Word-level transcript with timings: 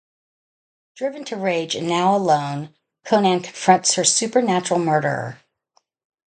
Driven 0.95 1.25
to 1.25 1.35
rage 1.35 1.75
and 1.75 1.87
now 1.87 2.15
alone, 2.15 2.73
Conan 3.05 3.41
confronts 3.41 3.93
her 3.93 4.03
supernatural 4.03 4.79
murderer. 4.79 5.39